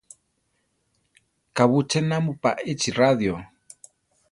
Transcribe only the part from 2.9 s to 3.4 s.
radio?